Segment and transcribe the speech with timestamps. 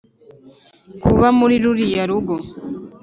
[1.03, 2.35] Kuba muri ruriya rugo